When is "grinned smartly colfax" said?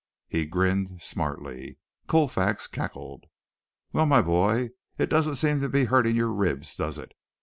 0.47-2.65